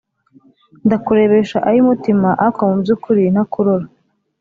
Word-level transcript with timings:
ndakurebesha 0.85 1.57
ay’umutima 1.69 2.29
ako 2.45 2.61
mubyukuri 2.69 3.23
ntakurora 3.33 3.85